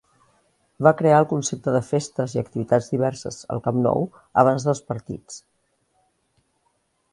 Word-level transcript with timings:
Va 0.85 0.93
crear 1.01 1.19
el 1.23 1.27
concepte 1.33 1.73
de 1.75 1.81
festes 1.89 2.33
i 2.37 2.41
activitats 2.43 2.89
diverses 2.95 3.39
al 3.57 3.63
Camp 3.69 3.79
Nou 3.83 4.09
abans 4.45 4.69
dels 4.71 4.85
partits. 4.91 5.41